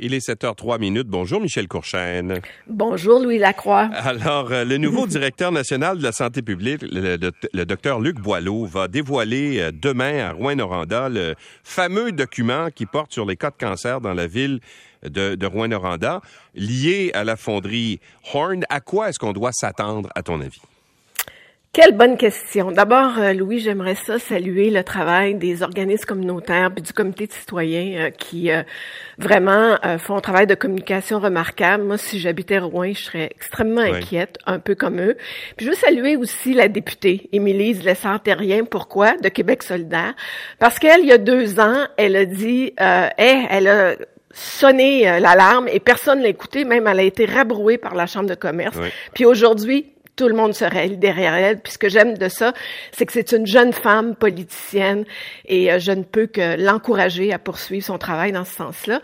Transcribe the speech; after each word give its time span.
Il 0.00 0.12
est 0.12 0.28
7h03 0.28 0.80
minutes. 0.80 1.06
Bonjour 1.06 1.40
Michel 1.40 1.68
Courchaine. 1.68 2.40
Bonjour 2.66 3.20
Louis 3.20 3.38
Lacroix. 3.38 3.88
Alors, 3.94 4.50
euh, 4.50 4.64
le 4.64 4.76
nouveau 4.76 5.06
directeur 5.06 5.52
national 5.52 5.98
de 5.98 6.02
la 6.02 6.10
santé 6.10 6.42
publique, 6.42 6.82
le, 6.82 7.64
docteur 7.64 8.00
Luc 8.00 8.16
Boileau, 8.16 8.64
va 8.64 8.88
dévoiler 8.88 9.60
euh, 9.60 9.70
demain 9.72 10.18
à 10.18 10.32
Rouen-Noranda 10.32 11.08
le 11.10 11.36
fameux 11.62 12.10
document 12.10 12.70
qui 12.74 12.86
porte 12.86 13.12
sur 13.12 13.24
les 13.24 13.36
cas 13.36 13.50
de 13.50 13.56
cancer 13.56 14.00
dans 14.00 14.14
la 14.14 14.26
ville 14.26 14.58
de, 15.04 15.36
de 15.36 15.46
Rouen-Noranda, 15.46 16.22
lié 16.56 17.12
à 17.14 17.22
la 17.22 17.36
fonderie 17.36 18.00
Horn. 18.32 18.64
À 18.70 18.80
quoi 18.80 19.10
est-ce 19.10 19.20
qu'on 19.20 19.32
doit 19.32 19.52
s'attendre, 19.52 20.08
à 20.16 20.24
ton 20.24 20.40
avis? 20.40 20.60
Quelle 21.74 21.96
bonne 21.96 22.16
question. 22.16 22.70
D'abord, 22.70 23.18
euh, 23.18 23.32
Louis, 23.32 23.58
j'aimerais 23.58 23.96
ça 23.96 24.20
saluer 24.20 24.70
le 24.70 24.84
travail 24.84 25.34
des 25.34 25.64
organismes 25.64 26.04
communautaires 26.04 26.70
puis 26.72 26.82
du 26.82 26.92
comité 26.92 27.26
de 27.26 27.32
citoyens 27.32 27.98
euh, 27.98 28.10
qui 28.10 28.52
euh, 28.52 28.62
vraiment 29.18 29.76
font 29.98 30.14
un 30.14 30.20
travail 30.20 30.46
de 30.46 30.54
communication 30.54 31.18
remarquable. 31.18 31.82
Moi, 31.82 31.98
si 31.98 32.20
j'habitais 32.20 32.60
Rouen, 32.60 32.92
je 32.92 33.02
serais 33.02 33.24
extrêmement 33.24 33.80
inquiète, 33.80 34.38
un 34.46 34.60
peu 34.60 34.76
comme 34.76 35.00
eux. 35.00 35.16
Puis 35.56 35.66
je 35.66 35.70
veux 35.72 35.76
saluer 35.76 36.14
aussi 36.14 36.54
la 36.54 36.68
députée 36.68 37.28
Émilie 37.32 37.72
Lessard-Terrien. 37.72 38.66
Pourquoi? 38.66 39.16
De 39.16 39.28
Québec 39.28 39.64
solidaire. 39.64 40.14
Parce 40.60 40.78
qu'elle, 40.78 41.00
il 41.00 41.08
y 41.08 41.12
a 41.12 41.18
deux 41.18 41.58
ans, 41.58 41.88
elle 41.96 42.14
a 42.14 42.24
dit, 42.24 42.72
elle 42.76 43.66
a 43.66 43.96
sonné 44.30 45.02
l'alarme 45.18 45.66
et 45.66 45.80
personne 45.80 46.22
l'a 46.22 46.28
écouté. 46.28 46.64
Même, 46.64 46.86
elle 46.86 47.00
a 47.00 47.04
été 47.04 47.24
rabrouée 47.24 47.78
par 47.78 47.96
la 47.96 48.06
Chambre 48.06 48.28
de 48.28 48.36
commerce. 48.36 48.78
Puis 49.12 49.24
aujourd'hui, 49.24 49.93
tout 50.16 50.28
le 50.28 50.34
monde 50.34 50.54
se 50.54 50.64
règle 50.64 50.98
derrière 50.98 51.34
elle. 51.34 51.60
Puis 51.60 51.72
ce 51.72 51.78
que 51.78 51.88
j'aime 51.88 52.16
de 52.16 52.28
ça, 52.28 52.52
c'est 52.92 53.06
que 53.06 53.12
c'est 53.12 53.32
une 53.32 53.46
jeune 53.46 53.72
femme 53.72 54.14
politicienne 54.14 55.04
et 55.46 55.72
euh, 55.72 55.78
je 55.78 55.92
ne 55.92 56.02
peux 56.02 56.26
que 56.26 56.56
l'encourager 56.56 57.32
à 57.32 57.38
poursuivre 57.38 57.84
son 57.84 57.98
travail 57.98 58.32
dans 58.32 58.44
ce 58.44 58.54
sens-là. 58.54 59.00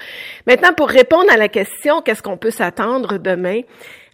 Maintenant, 0.47 0.73
pour 0.73 0.89
répondre 0.89 1.31
à 1.33 1.37
la 1.37 1.49
question, 1.49 2.03
qu'est-ce 2.03 2.23
qu'on 2.23 2.37
peut 2.37 2.51
s'attendre 2.51 3.19
demain? 3.19 3.63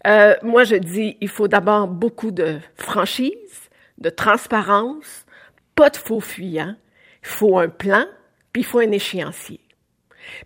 Euh, 0.07 0.35
moi, 0.43 0.65
je 0.65 0.77
dis, 0.77 1.17
il 1.21 1.29
faut 1.29 1.49
d'abord 1.49 1.89
beaucoup 1.89 2.31
de 2.31 2.59
franchise, 2.77 3.71
de 3.99 4.11
transparence, 4.11 5.27
pas 5.75 5.91
de 5.91 5.97
faux 5.97 6.21
fuyants. 6.21 6.77
Il 7.23 7.29
faut 7.29 7.59
un 7.59 7.69
plan, 7.69 8.07
puis 8.53 8.63
il 8.63 8.65
faut 8.65 8.79
un 8.79 8.93
échéancier. 8.93 9.61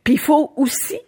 Puis 0.03 0.14
il 0.14 0.20
faut 0.20 0.53
aussi 0.57 1.01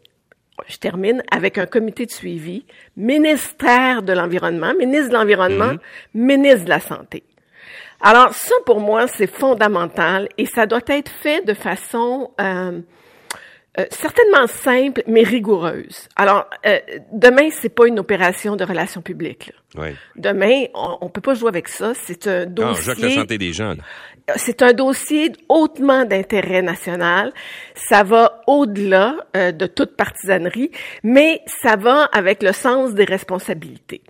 je 0.68 0.76
termine 0.76 1.22
avec 1.30 1.58
un 1.58 1.66
comité 1.66 2.06
de 2.06 2.10
suivi, 2.10 2.64
ministère 2.96 4.02
de 4.02 4.12
l'Environnement, 4.12 4.74
ministre 4.74 5.08
de 5.08 5.14
l'Environnement, 5.14 5.72
mhm. 5.72 5.78
ministre 6.14 6.64
de 6.64 6.70
la 6.70 6.80
Santé. 6.80 7.22
Alors 8.00 8.34
ça, 8.34 8.54
pour 8.66 8.80
moi, 8.80 9.06
c'est 9.06 9.28
fondamental 9.28 10.28
et 10.36 10.46
ça 10.46 10.66
doit 10.66 10.80
être 10.88 11.10
fait 11.10 11.44
de 11.46 11.54
façon 11.54 12.32
euh, 12.40 12.80
euh, 13.78 13.86
certainement 13.90 14.46
simple, 14.46 15.02
mais 15.06 15.22
rigoureuse. 15.22 16.08
Alors, 16.16 16.46
euh, 16.66 16.78
demain, 17.12 17.48
c'est 17.50 17.74
pas 17.74 17.86
une 17.86 17.98
opération 17.98 18.54
de 18.56 18.64
relations 18.64 19.00
publiques. 19.00 19.52
Demain, 20.16 20.64
on, 20.74 20.98
on 21.00 21.08
peut 21.08 21.20
pas 21.20 21.34
jouer 21.34 21.48
avec 21.48 21.68
ça. 21.68 21.92
C'est 21.94 22.26
un 22.26 22.46
dossier. 22.46 22.94
Non, 22.94 23.08
la 23.08 23.14
santé 23.14 23.38
des 23.38 23.52
gens. 23.52 23.74
C'est 24.36 24.62
un 24.62 24.72
dossier 24.72 25.32
hautement 25.48 26.04
d'intérêt 26.04 26.62
national. 26.62 27.32
Ça 27.74 28.02
va 28.02 28.42
au-delà 28.46 29.16
euh, 29.36 29.50
de 29.50 29.66
toute 29.66 29.96
partisanerie, 29.96 30.70
mais 31.02 31.42
ça 31.62 31.76
va 31.76 32.04
avec 32.12 32.42
le 32.42 32.52
sens 32.52 32.94
des 32.94 33.04
responsabilités. 33.04 34.02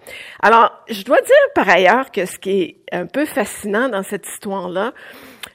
Alors, 0.42 0.70
je 0.88 1.02
dois 1.02 1.20
dire 1.20 1.52
par 1.54 1.68
ailleurs 1.68 2.10
que 2.10 2.26
ce 2.26 2.38
qui 2.38 2.62
est 2.62 2.76
un 2.92 3.06
peu 3.06 3.24
fascinant 3.24 3.88
dans 3.88 4.02
cette 4.02 4.26
histoire-là, 4.26 4.92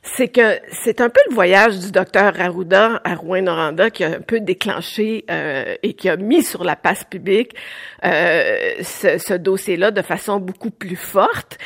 c'est 0.01 0.27
que 0.27 0.59
c'est 0.71 1.01
un 1.01 1.09
peu 1.09 1.19
le 1.29 1.35
voyage 1.35 1.79
du 1.79 1.91
docteur 1.91 2.39
Arruda 2.39 3.01
à 3.03 3.15
Rouen-Noranda 3.15 3.89
qui 3.89 4.03
a 4.03 4.07
un 4.07 4.21
peu 4.21 4.39
déclenché 4.39 5.25
euh, 5.29 5.75
et 5.83 5.93
qui 5.93 6.09
a 6.09 6.17
mis 6.17 6.43
sur 6.43 6.63
la 6.63 6.75
passe 6.75 7.03
publique 7.03 7.53
euh, 8.03 8.73
ce, 8.81 9.17
ce 9.17 9.33
dossier-là 9.33 9.91
de 9.97 10.01
façon 10.03 10.39
beaucoup 10.39 10.71
plus 10.71 10.95
forte. 10.95 11.57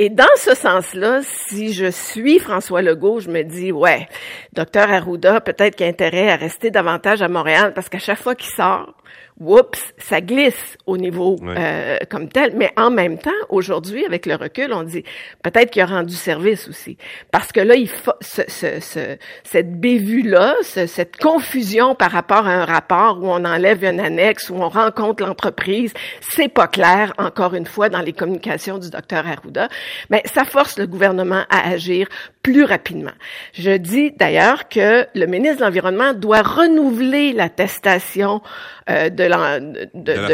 Et 0.00 0.10
dans 0.10 0.24
ce 0.36 0.54
sens-là, 0.54 1.22
si 1.24 1.72
je 1.72 1.90
suis 1.90 2.38
François 2.38 2.82
Legault, 2.82 3.18
je 3.18 3.30
me 3.30 3.42
dis, 3.42 3.72
ouais, 3.72 4.08
docteur 4.52 4.88
Arruda, 4.92 5.40
peut-être 5.40 5.74
qu'il 5.74 5.86
a 5.86 5.88
intérêt 5.88 6.30
à 6.30 6.36
rester 6.36 6.70
davantage 6.70 7.20
à 7.20 7.26
Montréal 7.26 7.72
parce 7.74 7.88
qu'à 7.88 7.98
chaque 7.98 8.20
fois 8.20 8.36
qu'il 8.36 8.48
sort, 8.54 8.94
oups, 9.40 9.94
ça 9.98 10.20
glisse 10.20 10.76
au 10.86 10.96
niveau 10.96 11.36
euh, 11.42 11.98
comme 12.10 12.28
tel. 12.28 12.54
Mais 12.56 12.70
en 12.76 12.90
même 12.90 13.18
temps, 13.18 13.30
aujourd'hui, 13.48 14.04
avec 14.04 14.26
le 14.26 14.34
recul, 14.34 14.72
on 14.72 14.82
dit 14.82 15.04
peut-être 15.42 15.70
qu'il 15.70 15.82
a 15.82 15.86
rendu 15.86 16.14
service 16.14 16.68
aussi. 16.68 16.96
Parce 17.30 17.52
que 17.52 17.60
là, 17.60 17.74
il 17.74 17.88
faut 17.88 18.12
ce, 18.20 18.42
ce, 18.48 18.80
ce, 18.80 19.16
cette 19.44 19.80
bévue-là, 19.80 20.56
cette 20.62 21.16
confusion 21.16 21.94
par 21.94 22.10
rapport 22.10 22.46
à 22.46 22.50
un 22.50 22.64
rapport 22.64 23.18
où 23.22 23.26
on 23.26 23.44
enlève 23.44 23.84
une 23.84 24.00
annexe, 24.00 24.50
où 24.50 24.56
on 24.56 24.68
rencontre 24.68 25.24
l'entreprise, 25.24 25.92
c'est 26.20 26.48
pas 26.48 26.66
clair, 26.66 27.12
encore 27.18 27.54
une 27.54 27.66
fois, 27.66 27.88
dans 27.88 28.00
les 28.00 28.12
communications 28.12 28.78
du 28.78 28.90
docteur 28.90 29.26
Arruda. 29.26 29.68
Mais 30.10 30.22
ça 30.24 30.44
force 30.44 30.78
le 30.78 30.86
gouvernement 30.86 31.44
à 31.50 31.68
agir 31.70 32.08
plus 32.42 32.64
rapidement. 32.64 33.12
Je 33.52 33.76
dis 33.76 34.12
d'ailleurs 34.12 34.68
que 34.68 35.06
le 35.14 35.26
ministre 35.26 35.58
de 35.58 35.64
l'Environnement 35.64 36.14
doit 36.14 36.42
renouveler 36.42 37.32
l'attestation 37.32 38.40
euh, 38.88 39.10
de 39.10 39.24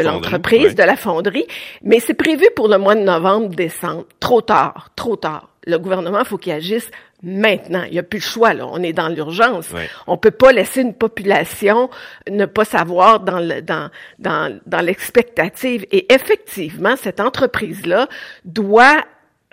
l'entreprise, 0.01 0.75
de, 0.75 0.83
la 0.83 0.95
fonderie, 0.95 1.45
mais 1.83 1.99
c'est 1.99 2.13
prévu 2.13 2.45
pour 2.55 2.67
le 2.67 2.77
mois 2.77 2.95
de 2.95 3.01
novembre, 3.01 3.49
décembre. 3.49 4.05
Trop 4.19 4.41
tard, 4.41 4.89
trop 4.95 5.15
tard. 5.15 5.49
Le 5.67 5.77
gouvernement, 5.77 6.23
faut 6.23 6.37
qu'il 6.37 6.53
agisse 6.53 6.89
maintenant. 7.23 7.83
Il 7.87 7.93
n'y 7.93 7.99
a 7.99 8.03
plus 8.03 8.19
le 8.19 8.23
choix, 8.23 8.53
là. 8.53 8.67
On 8.71 8.81
est 8.83 8.93
dans 8.93 9.09
l'urgence. 9.09 9.67
On 10.07 10.17
peut 10.17 10.31
pas 10.31 10.51
laisser 10.51 10.81
une 10.81 10.93
population 10.93 11.89
ne 12.29 12.45
pas 12.45 12.65
savoir 12.65 13.19
dans 13.19 13.39
le, 13.39 13.61
dans, 13.61 13.89
dans, 14.19 14.57
dans 14.65 14.81
l'expectative. 14.81 15.85
Et 15.91 16.13
effectivement, 16.13 16.95
cette 16.95 17.19
entreprise-là 17.19 18.07
doit 18.45 19.03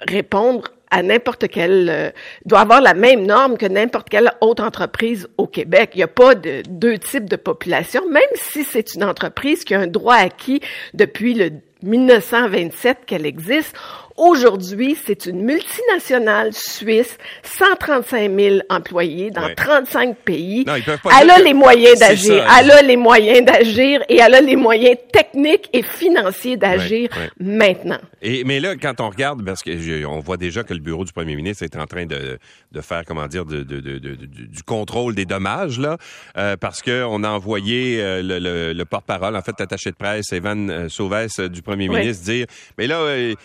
répondre 0.08 0.68
à 0.90 1.02
n'importe 1.02 1.48
quelle, 1.48 1.88
euh, 1.90 2.10
doit 2.44 2.60
avoir 2.60 2.82
la 2.82 2.92
même 2.92 3.24
norme 3.24 3.56
que 3.56 3.64
n'importe 3.66 4.10
quelle 4.10 4.30
autre 4.42 4.62
entreprise 4.62 5.26
au 5.38 5.46
Québec. 5.46 5.92
Il 5.94 5.98
n'y 5.98 6.02
a 6.02 6.08
pas 6.08 6.34
de 6.34 6.62
deux 6.68 6.98
types 6.98 7.28
de 7.28 7.36
population, 7.36 8.06
même 8.10 8.22
si 8.34 8.62
c'est 8.62 8.94
une 8.94 9.04
entreprise 9.04 9.64
qui 9.64 9.74
a 9.74 9.80
un 9.80 9.86
droit 9.86 10.16
acquis 10.16 10.60
depuis 10.92 11.32
le 11.32 11.50
1927 11.82 12.98
qu'elle 13.06 13.26
existe. 13.26 13.74
Aujourd'hui, 14.16 14.96
c'est 15.04 15.26
une 15.26 15.42
multinationale 15.42 16.52
suisse, 16.52 17.16
135 17.58 18.30
000 18.38 18.58
employés 18.68 19.30
dans 19.30 19.48
35 19.54 20.16
pays. 20.18 20.64
Non, 20.66 20.74
elle 21.20 21.30
a 21.30 21.38
les 21.38 21.54
moyens 21.54 21.98
d'agir. 21.98 22.44
Elle 22.58 22.70
a 22.70 22.82
les 22.82 22.96
moyens 22.96 23.44
d'agir 23.44 24.02
et 24.08 24.18
elle 24.18 24.34
a 24.34 24.40
les 24.40 24.56
moyens 24.56 24.96
techniques 25.12 25.68
et 25.72 25.82
financiers 25.82 26.56
d'agir 26.56 27.08
maintenant. 27.40 28.00
Et 28.20 28.44
mais 28.44 28.60
là, 28.60 28.76
quand 28.76 29.00
on 29.00 29.08
regarde, 29.08 29.44
parce 29.44 29.62
que 29.62 30.04
on 30.04 30.20
voit 30.20 30.36
déjà 30.36 30.62
que 30.62 30.74
le 30.74 30.80
bureau 30.80 31.04
du 31.04 31.12
premier 31.12 31.36
ministre 31.36 31.62
est 31.62 31.76
en 31.76 31.86
train 31.86 32.06
de, 32.06 32.38
de 32.70 32.80
faire, 32.80 33.04
comment 33.06 33.26
dire, 33.26 33.44
de, 33.44 33.62
de, 33.62 33.80
de, 33.80 33.98
du 33.98 34.62
contrôle 34.62 35.14
des 35.14 35.24
dommages 35.24 35.78
là, 35.78 35.96
euh, 36.36 36.56
parce 36.56 36.82
que 36.82 37.04
on 37.04 37.24
a 37.24 37.30
envoyé 37.30 38.00
euh, 38.00 38.22
le, 38.22 38.72
le, 38.72 38.84
porte-parole, 38.84 39.36
en 39.36 39.42
fait, 39.42 39.58
l'attaché 39.58 39.90
de 39.90 39.96
presse, 39.96 40.32
Evan 40.32 40.70
euh, 40.70 40.88
Sauvès 40.88 41.40
du 41.40 41.62
premier 41.62 41.88
ministre, 41.88 42.24
dire, 42.24 42.46
mais 42.78 42.86
là, 42.86 43.00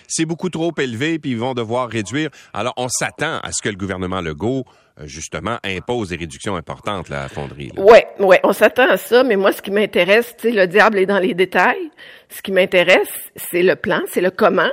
c'est 0.07 0.25
beaucoup 0.25 0.49
trop 0.49 0.56
élevé, 0.77 1.19
puis 1.19 1.31
ils 1.31 1.37
vont 1.37 1.53
devoir 1.53 1.89
réduire. 1.89 2.29
Alors, 2.53 2.73
on 2.77 2.89
s'attend 2.89 3.39
à 3.39 3.51
ce 3.51 3.61
que 3.61 3.69
le 3.69 3.75
gouvernement 3.75 4.21
Legault 4.21 4.65
justement 5.03 5.57
impose 5.63 6.09
des 6.09 6.15
réductions 6.15 6.55
importantes 6.55 7.11
à 7.11 7.21
la 7.21 7.29
fonderie. 7.29 7.71
Oui, 7.77 7.99
ouais, 8.19 8.39
on 8.43 8.53
s'attend 8.53 8.89
à 8.89 8.97
ça, 8.97 9.23
mais 9.23 9.35
moi, 9.35 9.51
ce 9.51 9.61
qui 9.61 9.71
m'intéresse, 9.71 10.35
tu 10.37 10.49
sais, 10.49 10.55
le 10.55 10.67
diable 10.67 10.97
est 10.99 11.05
dans 11.05 11.19
les 11.19 11.33
détails. 11.33 11.91
Ce 12.29 12.41
qui 12.41 12.51
m'intéresse, 12.51 13.31
c'est 13.35 13.63
le 13.63 13.75
plan, 13.75 14.01
c'est 14.07 14.21
le 14.21 14.31
comment, 14.31 14.71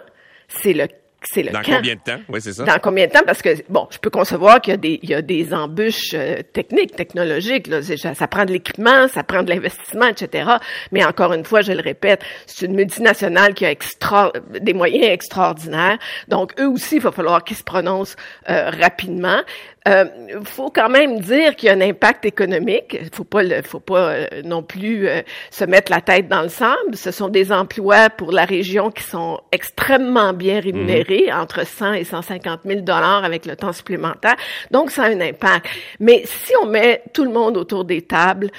c'est 0.49 0.73
le 0.73 0.89
c'est 1.31 1.43
le 1.43 1.51
Dans 1.51 1.63
combien 1.63 1.95
de 1.95 2.01
temps? 2.01 2.21
Oui, 2.29 2.41
c'est 2.41 2.53
ça. 2.53 2.65
Dans 2.65 2.79
combien 2.79 3.07
de 3.07 3.13
temps? 3.13 3.23
Parce 3.27 3.43
que, 3.43 3.51
bon, 3.69 3.87
je 3.91 3.99
peux 3.99 4.11
concevoir 4.11 4.61
qu'il 4.61 4.73
y 4.73 4.75
a 4.75 4.79
des, 4.79 5.01
il 5.03 5.11
y 5.11 5.15
a 5.15 5.23
des 5.23 5.55
embûches 5.55 6.15
euh, 6.15 6.43
techniques, 6.53 6.97
technologiques. 6.97 7.67
Là. 7.67 7.81
Ça 7.83 8.29
prend 8.29 8.45
de 8.45 8.53
l'équipement, 8.53 9.09
ça 9.09 9.23
prend 9.23 9.43
de 9.43 9.51
l'investissement, 9.51 10.07
etc. 10.07 10.51
Mais 10.93 11.05
encore 11.05 11.33
une 11.33 11.45
fois, 11.45 11.63
je 11.63 11.73
le 11.73 11.81
répète, 11.81 12.23
c'est 12.47 12.67
une 12.67 12.75
multinationale 12.75 13.55
qui 13.55 13.65
a 13.65 13.71
extra, 13.71 14.33
des 14.61 14.75
moyens 14.75 15.13
extraordinaires. 15.13 15.99
Donc, 16.29 16.53
eux 16.61 16.69
aussi, 16.69 16.97
il 16.97 17.03
va 17.03 17.13
falloir 17.13 17.45
qu'ils 17.45 17.57
se 17.57 17.65
prononcent 17.65 18.17
euh, 18.49 18.71
rapidement. 18.71 19.41
Euh, 19.87 20.07
faut 20.45 20.71
quand 20.71 20.89
même 20.89 21.21
dire 21.21 21.55
qu'il 21.57 21.67
y 21.67 21.71
a 21.71 21.75
un 21.75 21.81
impact 21.83 22.25
économique. 22.25 22.99
Faut 23.13 23.25
pas, 23.25 23.43
le, 23.43 23.61
faut 23.63 23.81
pas 23.81 24.13
euh, 24.13 24.27
non 24.43 24.63
plus 24.63 25.07
euh, 25.07 25.21
se 25.51 25.65
mettre 25.65 25.93
la 25.93 26.01
tête 26.01 26.27
dans 26.27 26.43
le 26.43 26.49
sable. 26.49 26.95
Ce 26.95 27.11
sont 27.11 27.29
des 27.29 27.53
emplois 27.53 28.09
pour 28.09 28.33
la 28.33 28.47
région 28.47 28.91
qui 28.91 29.03
sont 29.03 29.41
extrêmement 29.53 30.33
bien 30.33 30.61
rémunérés, 30.61 31.27
mhm. 31.29 31.39
entre 31.39 31.67
100 31.67 31.93
et 31.95 32.05
150 32.05 32.61
000 32.65 32.81
dollars 32.81 33.25
avec 33.25 33.45
le 33.45 33.57
temps 33.57 33.73
supplémentaire. 33.73 34.37
Donc, 34.71 34.91
ça 34.91 35.05
a 35.05 35.09
un 35.09 35.21
impact. 35.21 35.67
Mais 36.01 36.23
si 36.25 36.53
on 36.63 36.67
met 36.67 37.03
tout 37.13 37.25
le 37.25 37.31
monde 37.31 37.59
autour 37.59 37.85
des 37.85 38.03
tables 38.03 38.51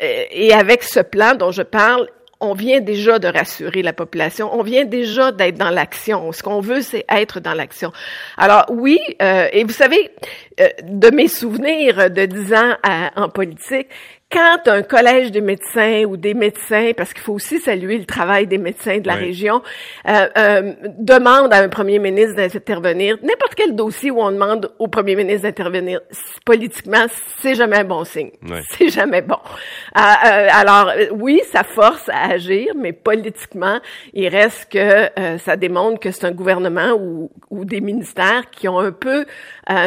et 0.00 0.52
avec 0.52 0.84
ce 0.84 1.00
plan 1.00 1.34
dont 1.34 1.50
je 1.50 1.62
parle, 1.62 2.08
on 2.40 2.54
vient 2.54 2.80
déjà 2.80 3.18
de 3.18 3.28
rassurer 3.28 3.82
la 3.82 3.92
population, 3.92 4.50
on 4.52 4.62
vient 4.62 4.84
déjà 4.84 5.32
d'être 5.32 5.56
dans 5.56 5.70
l'action. 5.70 6.30
Ce 6.32 6.42
qu'on 6.42 6.60
veut, 6.60 6.82
c'est 6.82 7.04
être 7.08 7.40
dans 7.40 7.54
l'action. 7.54 7.92
Alors 8.36 8.64
oui, 8.70 8.98
euh, 9.20 9.48
et 9.52 9.64
vous 9.64 9.72
savez, 9.72 10.10
euh, 10.60 10.68
de 10.82 11.10
mes 11.10 11.28
souvenirs 11.28 12.10
de 12.10 12.26
dix 12.26 12.54
ans 12.54 12.76
en 13.16 13.28
politique, 13.28 13.88
quand 14.30 14.68
un 14.68 14.82
collège 14.82 15.30
des 15.30 15.40
médecins 15.40 16.04
ou 16.04 16.18
des 16.18 16.34
médecins, 16.34 16.92
parce 16.94 17.14
qu'il 17.14 17.22
faut 17.22 17.32
aussi 17.32 17.60
saluer 17.60 17.96
le 17.96 18.04
travail 18.04 18.46
des 18.46 18.58
médecins 18.58 18.98
de 18.98 19.06
la 19.06 19.14
région, 19.14 19.62
euh, 20.06 20.28
euh, 20.36 20.72
demande 20.98 21.52
à 21.52 21.62
un 21.62 21.68
premier 21.70 21.98
ministre 21.98 22.36
d'intervenir, 22.36 23.16
n'importe 23.22 23.54
quel 23.54 23.74
dossier 23.74 24.10
où 24.10 24.20
on 24.20 24.30
demande 24.30 24.70
au 24.78 24.88
premier 24.88 25.16
ministre 25.16 25.44
d'intervenir, 25.44 26.00
politiquement, 26.44 27.06
c'est 27.40 27.54
jamais 27.54 27.78
un 27.78 27.84
bon 27.84 28.04
signe. 28.04 28.30
C'est 28.70 28.90
jamais 28.90 29.22
bon. 29.22 29.38
Euh, 29.96 30.00
euh 30.00 30.48
alors, 30.52 30.92
oui, 31.12 31.40
ça 31.50 31.64
force 31.64 32.08
à 32.08 32.32
agir, 32.32 32.74
mais 32.76 32.92
politiquement, 32.92 33.78
il 34.12 34.28
reste 34.28 34.70
que 34.70 34.78
euh, 35.18 35.38
ça 35.38 35.56
démontre 35.56 36.00
que 36.00 36.10
c'est 36.10 36.26
un 36.26 36.32
gouvernement 36.32 36.92
ou, 36.92 37.30
ou, 37.50 37.64
des 37.64 37.80
ministères 37.80 38.50
qui 38.50 38.68
ont 38.68 38.78
un 38.78 38.92
peu 38.92 39.24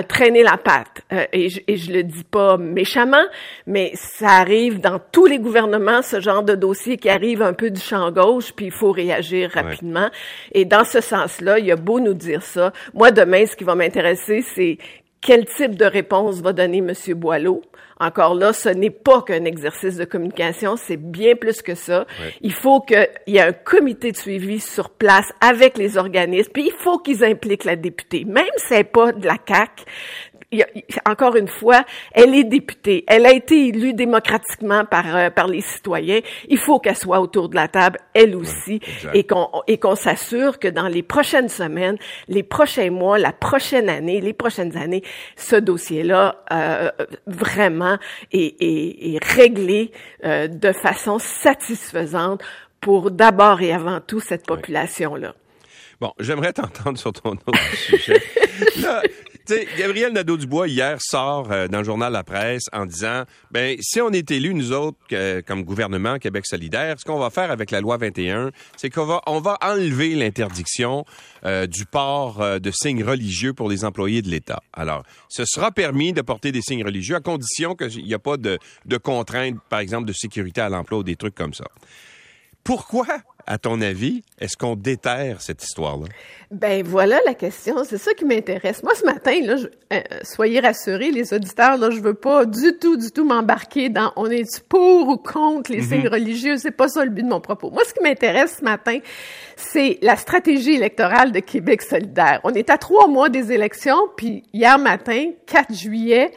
traîné 0.07 0.43
la 0.43 0.57
patte. 0.57 1.01
et, 1.33 1.49
je, 1.49 1.59
et 1.67 1.75
je 1.75 1.91
le 1.91 2.03
dis 2.03 2.23
pas 2.23 2.57
méchamment, 2.57 3.25
mais 3.65 3.91
ça 3.95 4.30
arrive 4.31 4.79
dans 4.79 4.99
tous 5.11 5.25
les 5.25 5.39
gouvernements, 5.39 6.01
ce 6.01 6.19
genre 6.19 6.43
de 6.43 6.55
dossier 6.55 6.97
qui 6.97 7.09
arrive 7.09 7.41
un 7.41 7.53
peu 7.53 7.69
du 7.69 7.79
champ 7.79 8.11
gauche, 8.11 8.53
puis 8.53 8.67
il 8.67 8.71
faut 8.71 8.91
réagir 8.91 9.51
rapidement. 9.51 10.09
Et 10.53 10.65
dans 10.65 10.83
ce 10.83 11.01
sens-là, 11.01 11.59
il 11.59 11.65
y 11.65 11.71
a 11.71 11.75
beau 11.75 11.99
nous 11.99 12.13
dire 12.13 12.43
ça. 12.43 12.71
Moi, 12.93 13.11
demain, 13.11 13.45
ce 13.45 13.55
qui 13.55 13.63
va 13.63 13.75
m'intéresser, 13.75 14.41
c'est 14.41 14.77
quel 15.21 15.45
type 15.45 15.75
de 15.75 15.85
réponse 15.85 16.41
va 16.41 16.51
donner 16.51 16.79
M. 16.79 16.93
Boileau. 17.15 17.61
Encore 17.99 18.33
là, 18.33 18.51
ce 18.51 18.69
n'est 18.69 18.89
pas 18.89 19.21
qu'un 19.21 19.45
exercice 19.45 19.95
de 19.95 20.05
communication, 20.05 20.75
c'est 20.75 20.97
bien 20.97 21.35
plus 21.35 21.61
que 21.61 21.75
ça. 21.75 22.07
Il 22.41 22.53
faut 22.53 22.81
qu'il 22.81 23.07
y 23.27 23.37
ait 23.37 23.41
un 23.41 23.53
comité 23.53 24.11
de 24.11 24.17
suivi 24.17 24.59
sur 24.59 24.89
place 24.89 25.27
avec 25.39 25.77
les 25.77 25.97
organismes, 25.97 26.51
puis 26.51 26.65
il 26.65 26.83
faut 26.83 26.97
qu'ils 26.97 27.23
impliquent 27.23 27.65
la 27.65 27.75
députée, 27.75 28.25
même 28.25 28.45
si 28.57 28.69
c'est 28.69 28.83
pas 28.83 29.11
de 29.11 29.27
la 29.27 29.37
CAC 29.37 29.85
encore 31.05 31.35
une 31.35 31.47
fois, 31.47 31.83
elle 32.11 32.35
est 32.35 32.43
députée. 32.43 33.03
Elle 33.07 33.25
a 33.25 33.31
été 33.31 33.67
élue 33.67 33.93
démocratiquement 33.93 34.85
par 34.85 35.15
euh, 35.15 35.29
par 35.29 35.47
les 35.47 35.61
citoyens. 35.61 36.19
Il 36.49 36.57
faut 36.57 36.79
qu'elle 36.79 36.97
soit 36.97 37.21
autour 37.21 37.49
de 37.49 37.55
la 37.55 37.67
table, 37.67 37.99
elle 38.13 38.35
aussi, 38.35 38.81
et 39.13 39.25
qu'on 39.25 39.49
et 39.67 39.77
qu'on 39.77 39.95
s'assure 39.95 40.59
que 40.59 40.67
dans 40.67 40.87
les 40.87 41.03
prochaines 41.03 41.49
semaines, 41.49 41.97
les 42.27 42.43
prochains 42.43 42.91
mois, 42.91 43.17
la 43.17 43.31
prochaine 43.31 43.89
année, 43.89 44.19
les 44.19 44.33
prochaines 44.33 44.77
années, 44.77 45.03
ce 45.35 45.55
dossier-là 45.55 46.43
euh, 46.51 46.89
vraiment 47.27 47.97
est, 48.31 48.61
est, 48.61 49.13
est 49.13 49.23
réglé 49.23 49.91
euh, 50.25 50.47
de 50.47 50.71
façon 50.71 51.19
satisfaisante 51.19 52.41
pour 52.81 53.11
d'abord 53.11 53.61
et 53.61 53.71
avant 53.71 54.01
tout 54.01 54.19
cette 54.19 54.45
population-là. 54.45 55.33
Bon, 56.01 56.13
j'aimerais 56.19 56.51
t'entendre 56.51 56.97
sur 56.97 57.13
ton 57.13 57.33
autre 57.33 57.75
sujet. 57.75 58.19
Là, 58.81 59.03
Gabriel 59.77 60.13
Nadeau-Dubois, 60.13 60.67
hier, 60.67 60.97
sort 61.01 61.51
euh, 61.51 61.67
dans 61.67 61.79
le 61.79 61.83
journal 61.83 62.13
La 62.13 62.23
Presse 62.23 62.65
en 62.73 62.85
disant, 62.85 63.23
ben, 63.51 63.77
si 63.81 63.99
on 64.01 64.09
est 64.11 64.29
élus, 64.31 64.53
nous 64.53 64.71
autres, 64.71 64.97
comme 65.45 65.63
gouvernement 65.63 66.19
Québec 66.19 66.45
solidaire, 66.45 66.95
ce 66.99 67.05
qu'on 67.05 67.19
va 67.19 67.29
faire 67.29 67.51
avec 67.51 67.71
la 67.71 67.81
loi 67.81 67.97
21, 67.97 68.51
c'est 68.77 68.89
qu'on 68.89 69.05
va, 69.05 69.21
on 69.27 69.39
va 69.39 69.57
enlever 69.61 70.15
l'interdiction 70.15 71.05
euh, 71.45 71.67
du 71.67 71.85
port 71.85 72.41
euh, 72.41 72.59
de 72.59 72.71
signes 72.71 73.03
religieux 73.03 73.53
pour 73.53 73.69
les 73.69 73.83
employés 73.83 74.21
de 74.21 74.29
l'État. 74.29 74.61
Alors, 74.73 75.03
ce 75.29 75.43
sera 75.45 75.71
permis 75.71 76.13
de 76.13 76.21
porter 76.21 76.51
des 76.51 76.61
signes 76.61 76.85
religieux 76.85 77.15
à 77.15 77.19
condition 77.19 77.75
qu'il 77.75 78.05
n'y 78.05 78.13
a 78.13 78.19
pas 78.19 78.37
de, 78.37 78.59
de 78.85 78.97
contraintes, 78.97 79.57
par 79.69 79.79
exemple, 79.79 80.07
de 80.07 80.13
sécurité 80.13 80.61
à 80.61 80.69
l'emploi 80.69 80.99
ou 80.99 81.03
des 81.03 81.15
trucs 81.15 81.35
comme 81.35 81.53
ça. 81.53 81.65
Pourquoi 82.63 83.07
à 83.47 83.57
ton 83.57 83.81
avis, 83.81 84.23
est-ce 84.39 84.57
qu'on 84.57 84.75
déterre 84.75 85.41
cette 85.41 85.63
histoire-là? 85.63 86.05
Ben 86.51 86.83
voilà 86.83 87.19
la 87.25 87.33
question. 87.33 87.83
C'est 87.83 87.97
ça 87.97 88.13
qui 88.13 88.25
m'intéresse. 88.25 88.83
Moi, 88.83 88.93
ce 88.95 89.05
matin, 89.05 89.33
là, 89.41 89.55
euh, 89.93 89.99
soyez 90.23 90.59
rassurés, 90.59 91.11
les 91.11 91.33
auditeurs, 91.33 91.77
là, 91.77 91.89
je 91.91 91.99
veux 91.99 92.13
pas 92.13 92.45
du 92.45 92.77
tout, 92.79 92.97
du 92.97 93.11
tout 93.11 93.25
m'embarquer 93.25 93.89
dans 93.89 94.11
on 94.15 94.29
est 94.29 94.63
pour 94.67 95.07
ou 95.07 95.17
contre 95.17 95.71
les 95.71 95.81
signes 95.81 96.03
mhm. 96.03 96.13
religieux? 96.13 96.57
C'est 96.57 96.71
pas 96.71 96.87
ça 96.87 97.03
le 97.03 97.11
but 97.11 97.23
de 97.23 97.29
mon 97.29 97.41
propos. 97.41 97.71
Moi, 97.71 97.83
ce 97.85 97.93
qui 97.93 98.03
m'intéresse 98.03 98.57
ce 98.59 98.63
matin, 98.63 98.99
c'est 99.55 99.97
la 100.01 100.15
stratégie 100.15 100.73
électorale 100.73 101.31
de 101.31 101.39
Québec 101.39 101.81
solidaire. 101.81 102.41
On 102.43 102.53
est 102.53 102.69
à 102.69 102.77
trois 102.77 103.07
mois 103.07 103.29
des 103.29 103.51
élections, 103.51 104.09
puis 104.17 104.43
hier 104.53 104.77
matin, 104.77 105.31
4 105.45 105.73
juillet, 105.73 106.31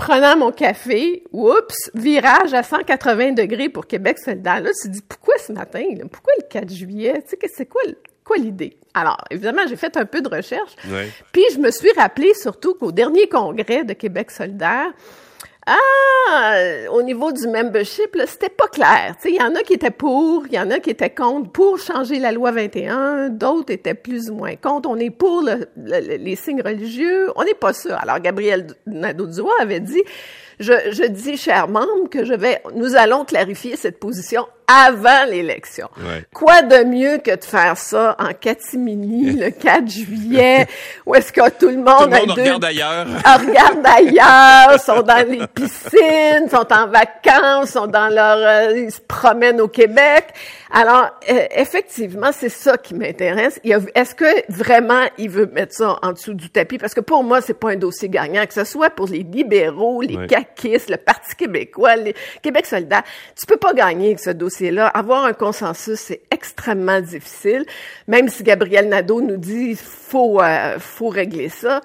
prenant 0.00 0.34
mon 0.34 0.50
café, 0.50 1.24
oups, 1.30 1.90
virage 1.94 2.54
à 2.54 2.62
180 2.62 3.32
degrés 3.32 3.68
pour 3.68 3.86
Québec 3.86 4.18
solidaire. 4.18 4.62
Là, 4.62 4.70
tu 4.70 4.88
te 4.88 4.94
dis, 4.94 5.02
pourquoi 5.06 5.34
ce 5.38 5.52
matin? 5.52 5.84
Pourquoi 6.10 6.32
le 6.38 6.46
4 6.48 6.72
juillet? 6.72 7.22
Tu 7.28 7.36
sais, 7.38 7.52
c'est 7.54 7.66
quoi, 7.66 7.82
quoi 8.24 8.38
l'idée? 8.38 8.78
Alors, 8.94 9.18
évidemment, 9.30 9.62
j'ai 9.68 9.76
fait 9.76 9.94
un 9.98 10.06
peu 10.06 10.22
de 10.22 10.28
recherche. 10.28 10.74
Puis, 11.32 11.44
je 11.52 11.58
me 11.58 11.70
suis 11.70 11.92
rappelé 11.92 12.32
surtout 12.32 12.74
qu'au 12.74 12.92
dernier 12.92 13.28
congrès 13.28 13.84
de 13.84 13.92
Québec 13.92 14.30
solidaire, 14.30 14.90
ah, 15.72 16.56
au 16.90 17.02
niveau 17.02 17.30
du 17.32 17.46
membership, 17.46 18.16
c'était 18.26 18.48
pas 18.48 18.66
clair. 18.66 19.14
Il 19.24 19.36
y 19.36 19.42
en 19.42 19.54
a 19.54 19.62
qui 19.62 19.74
étaient 19.74 19.90
pour, 19.90 20.44
il 20.46 20.54
y 20.54 20.58
en 20.58 20.70
a 20.70 20.80
qui 20.80 20.90
étaient 20.90 21.10
contre 21.10 21.50
pour 21.50 21.78
changer 21.78 22.18
la 22.18 22.32
loi 22.32 22.50
21, 22.50 23.28
d'autres 23.28 23.72
étaient 23.72 23.94
plus 23.94 24.30
ou 24.30 24.34
moins 24.34 24.56
contre. 24.56 24.88
On 24.88 24.96
est 24.96 25.10
pour 25.10 25.44
les 25.76 26.36
signes 26.36 26.62
religieux, 26.62 27.30
on 27.36 27.44
n'est 27.44 27.54
pas 27.54 27.72
sûr. 27.72 27.94
Alors, 27.94 28.18
Gabriel 28.18 28.66
Nadeau-Dubois 28.86 29.54
avait 29.60 29.80
dit, 29.80 30.02
je, 30.58 31.06
dis, 31.06 31.36
chers 31.36 31.68
membres, 31.68 32.08
que 32.10 32.24
je 32.24 32.34
vais, 32.34 32.60
nous 32.74 32.96
allons 32.96 33.24
clarifier 33.24 33.76
cette 33.76 33.98
position 33.98 34.46
avant 34.70 35.24
l'élection. 35.28 35.88
Quoi 36.32 36.62
de 36.62 36.84
mieux 36.84 37.18
que 37.18 37.34
de 37.34 37.44
faire 37.44 37.76
ça 37.76 38.16
en 38.18 38.32
catimini 38.32 39.32
le 39.38 39.50
4 39.50 39.88
juillet, 39.88 40.66
où 41.04 41.14
est-ce 41.14 41.32
que 41.32 41.48
tout 41.50 41.68
le 41.68 41.78
monde... 41.78 42.10
Tout 42.10 42.10
le 42.10 42.26
monde 42.26 42.38
regarde 42.38 42.64
ailleurs. 42.64 43.06
regarde 43.24 43.86
ailleurs, 43.86 44.80
sont 44.80 45.02
dans 45.02 45.28
les 45.28 45.46
piscines, 45.48 46.48
sont 46.48 46.72
en 46.72 46.86
vacances, 46.86 47.70
sont 47.70 47.88
dans 47.88 48.08
leur... 48.08 48.36
Euh, 48.38 48.78
ils 48.78 48.92
se 48.92 49.00
promènent 49.00 49.60
au 49.60 49.68
Québec. 49.68 50.26
Alors, 50.72 51.10
euh, 51.28 51.46
effectivement, 51.50 52.30
c'est 52.32 52.48
ça 52.48 52.76
qui 52.76 52.94
m'intéresse. 52.94 53.60
Est-ce 53.64 54.14
que 54.14 54.52
vraiment 54.52 55.02
il 55.18 55.30
veut 55.30 55.46
mettre 55.46 55.74
ça 55.74 55.98
en 56.02 56.12
dessous 56.12 56.34
du 56.34 56.48
tapis? 56.48 56.78
Parce 56.78 56.94
que 56.94 57.00
pour 57.00 57.24
moi, 57.24 57.40
c'est 57.40 57.58
pas 57.58 57.70
un 57.70 57.76
dossier 57.76 58.08
gagnant, 58.08 58.46
que 58.46 58.54
ce 58.54 58.64
soit 58.64 58.90
pour 58.90 59.08
les 59.08 59.24
libéraux, 59.24 60.00
les 60.00 60.28
caquistes, 60.28 60.90
le 60.90 60.96
Parti 60.96 61.34
québécois, 61.34 61.96
les 61.96 62.14
Québec 62.40 62.66
solidaire. 62.66 63.02
Tu 63.36 63.46
peux 63.46 63.56
pas 63.56 63.74
gagner 63.74 64.06
avec 64.06 64.20
ce 64.20 64.30
dossier 64.30 64.59
là 64.68 64.86
Avoir 64.88 65.24
un 65.24 65.32
consensus, 65.32 65.98
c'est 65.98 66.22
extrêmement 66.30 67.00
difficile. 67.00 67.64
Même 68.06 68.28
si 68.28 68.42
Gabriel 68.42 68.88
Nadeau 68.88 69.22
nous 69.22 69.38
dit 69.38 69.74
faut 69.76 70.42
euh, 70.42 70.78
faut 70.78 71.08
régler 71.08 71.48
ça. 71.48 71.80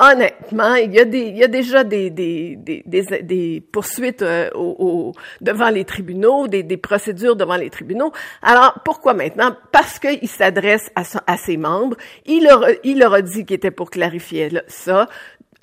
Honnêtement, 0.00 0.76
il 0.76 0.94
y 0.94 1.00
a 1.00 1.04
des, 1.04 1.22
il 1.22 1.38
y 1.38 1.42
a 1.42 1.48
déjà 1.48 1.82
des, 1.82 2.08
des, 2.10 2.54
des, 2.54 2.84
des, 2.84 3.60
poursuites 3.72 4.22
euh, 4.22 4.48
au, 4.54 5.12
devant 5.40 5.70
les 5.70 5.84
tribunaux, 5.84 6.46
des, 6.46 6.62
des 6.62 6.76
procédures 6.76 7.34
devant 7.34 7.56
les 7.56 7.68
tribunaux. 7.68 8.12
Alors, 8.40 8.78
pourquoi 8.84 9.14
maintenant? 9.14 9.56
Parce 9.72 9.98
qu'il 9.98 10.28
s'adresse 10.28 10.88
à, 10.94 11.02
à 11.26 11.36
ses 11.36 11.56
membres. 11.56 11.96
Il 12.26 12.44
leur, 12.44 12.64
il 12.84 13.00
leur 13.00 13.12
a 13.12 13.22
dit 13.22 13.44
qu'il 13.44 13.56
était 13.56 13.72
pour 13.72 13.90
clarifier 13.90 14.50
ça. 14.68 15.08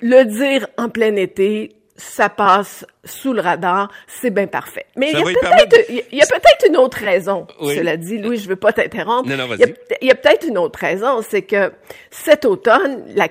Le 0.02 0.24
dire 0.24 0.66
en 0.76 0.90
plein 0.90 1.16
été, 1.16 1.76
ça 1.96 2.28
passe 2.28 2.86
sous 3.04 3.32
le 3.32 3.40
radar, 3.40 3.90
c'est 4.06 4.30
bien 4.30 4.46
parfait. 4.46 4.86
Mais 4.96 5.10
il 5.12 5.18
y 5.18 5.22
a 5.22 5.24
peut-être 5.24 5.86
il 5.88 6.18
y 6.18 6.22
a 6.22 6.26
peut-être 6.26 6.66
une 6.68 6.76
autre 6.76 6.98
raison. 6.98 7.46
Cela 7.60 7.96
dit, 7.96 8.18
Louis, 8.18 8.38
je 8.38 8.48
veux 8.48 8.56
pas 8.56 8.72
t'interrompre. 8.72 9.28
il 9.28 10.06
y 10.06 10.10
a, 10.10 10.14
peut-être 10.14 10.46
une 10.46 10.58
autre 10.58 10.78
raison, 10.78 11.22
c'est 11.28 11.42
que 11.42 11.72
cet 12.10 12.44
automne, 12.44 13.04
la 13.14 13.28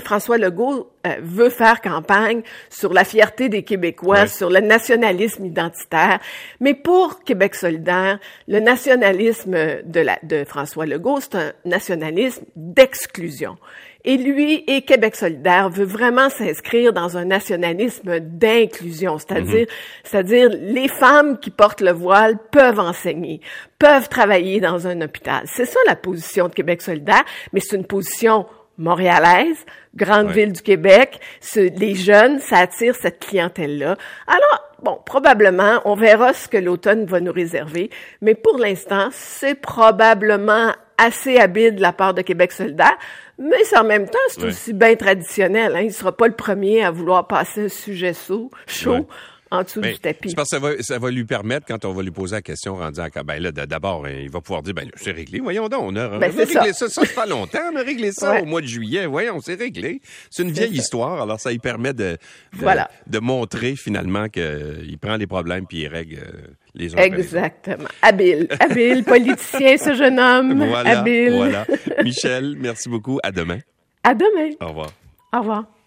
François 0.00 0.38
Legault 0.38 0.90
euh, 1.06 1.16
veut 1.20 1.50
faire 1.50 1.80
campagne 1.80 2.42
sur 2.70 2.92
la 2.92 3.04
fierté 3.04 3.48
des 3.48 3.62
Québécois, 3.62 4.26
sur 4.26 4.50
le 4.50 4.60
nationalisme 4.60 5.44
identitaire. 5.44 6.20
Mais 6.60 6.74
pour 6.74 7.24
Québec 7.24 7.54
solidaire, 7.54 8.18
le 8.46 8.60
nationalisme 8.60 9.82
de 9.84 10.00
la 10.00 10.18
de 10.22 10.44
François 10.44 10.86
Legault, 10.86 11.20
c'est 11.20 11.36
un 11.36 11.52
nationalisme 11.64 12.44
d'exclusion. 12.56 13.56
Et 14.04 14.16
lui 14.16 14.64
et 14.66 14.82
Québec 14.82 15.16
solidaire 15.16 15.70
veut 15.70 15.84
vraiment 15.84 16.30
s'inscrire 16.30 16.92
dans 16.92 17.16
un 17.16 17.24
nationalisme 17.24 18.20
d'inclusion, 18.20 19.18
c'est-à-dire, 19.18 19.66
mhm. 19.66 19.74
c'est-à-dire 20.04 20.50
les 20.50 20.88
femmes 20.88 21.38
qui 21.38 21.50
portent 21.50 21.80
le 21.80 21.90
voile 21.90 22.38
peuvent 22.50 22.78
enseigner, 22.78 23.40
peuvent 23.78 24.08
travailler 24.08 24.60
dans 24.60 24.86
un 24.86 25.00
hôpital. 25.00 25.42
C'est 25.46 25.66
ça 25.66 25.80
la 25.86 25.96
position 25.96 26.48
de 26.48 26.54
Québec 26.54 26.80
solidaire, 26.80 27.24
mais 27.52 27.60
c'est 27.60 27.76
une 27.76 27.86
position 27.86 28.46
montréalaise, 28.78 29.66
grande 29.96 30.30
ville 30.30 30.52
du 30.52 30.62
Québec, 30.62 31.18
les 31.56 31.94
jeunes, 31.96 32.38
ça 32.38 32.58
attire 32.58 32.94
cette 32.94 33.18
clientèle-là. 33.18 33.96
Alors, 34.28 34.64
bon, 34.82 34.98
probablement, 35.04 35.80
on 35.84 35.96
verra 35.96 36.32
ce 36.32 36.48
que 36.48 36.56
l'automne 36.56 37.04
va 37.04 37.20
nous 37.20 37.32
réserver, 37.32 37.90
mais 38.22 38.36
pour 38.36 38.56
l'instant, 38.58 39.08
c'est 39.10 39.56
probablement 39.56 40.72
assez 40.98 41.38
habile 41.38 41.76
de 41.76 41.80
la 41.80 41.92
part 41.92 42.14
de 42.14 42.22
Québec 42.22 42.52
solidaire, 42.52 42.96
mais 43.38 43.56
en 43.76 43.84
même 43.84 44.06
temps, 44.06 44.18
c'est 44.28 44.44
aussi 44.44 44.72
bien 44.72 44.96
traditionnel. 44.96 45.76
Hein. 45.76 45.82
Il 45.82 45.92
sera 45.92 46.16
pas 46.16 46.26
le 46.26 46.34
premier 46.34 46.84
à 46.84 46.90
vouloir 46.90 47.26
passer 47.26 47.66
un 47.66 47.68
sujet 47.68 48.12
chaud, 48.12 48.50
chaud 48.66 49.06
en 49.50 49.62
dessous 49.62 49.80
du 49.80 49.98
tapis. 49.98 50.30
Je 50.30 50.34
pense 50.34 50.44
que 50.50 50.56
ça 50.56 50.58
va, 50.58 50.70
ça 50.80 50.98
va 50.98 51.10
lui 51.10 51.24
permettre, 51.24 51.66
quand 51.66 51.84
on 51.84 51.92
va 51.92 52.02
lui 52.02 52.10
poser 52.10 52.36
la 52.36 52.42
question 52.42 52.80
à 52.80 52.90
ben 53.24 53.42
là, 53.42 53.52
d'abord, 53.52 54.06
hein, 54.06 54.10
il 54.22 54.30
va 54.30 54.40
pouvoir 54.40 54.62
dire, 54.62 54.74
ben 54.74 54.88
c'est 54.96 55.12
réglé, 55.12 55.40
voyons 55.40 55.68
donc, 55.68 55.82
on 55.82 55.96
a, 55.96 56.18
Ben, 56.18 56.30
réglé 56.30 56.72
ça. 56.72 56.72
ça. 56.72 56.88
ça. 56.88 57.04
fait 57.04 57.26
longtemps, 57.28 57.58
on 57.72 57.76
a 57.76 57.82
réglé 57.82 58.12
ça 58.12 58.32
Ouais. 58.32 58.42
au 58.42 58.44
mois 58.44 58.60
de 58.60 58.66
juillet, 58.66 59.06
voyons, 59.06 59.40
c'est 59.40 59.54
réglé. 59.54 60.00
C'est 60.30 60.42
une 60.42 60.50
vieille 60.50 60.76
ça. 60.76 60.82
histoire, 60.82 61.22
alors 61.22 61.40
ça 61.40 61.50
lui 61.50 61.58
permet 61.58 61.92
de, 61.92 62.12
de, 62.12 62.18
Voilà. 62.52 62.90
de 63.06 63.18
montrer 63.18 63.76
finalement 63.76 64.28
qu'il 64.28 64.98
prend 65.00 65.16
les 65.16 65.26
problèmes 65.26 65.66
puis 65.66 65.78
il 65.82 65.88
règle 65.88 66.16
euh, 66.18 66.48
les 66.74 66.92
autres. 66.92 67.02
Exactement. 67.02 67.88
Habile, 68.02 68.48
habile, 68.60 69.04
politicien, 69.04 69.76
ce 69.78 69.94
jeune 69.94 70.18
homme. 70.18 70.64
Voilà, 70.68 70.98
habile. 71.00 71.32
voilà. 71.34 71.66
Michel, 72.04 72.56
merci 72.58 72.88
beaucoup. 72.88 73.18
À 73.22 73.32
demain. 73.32 73.58
À 74.04 74.14
demain. 74.14 74.50
Au 74.60 74.68
revoir. 74.68 74.90
Au 75.32 75.38
revoir. 75.40 75.77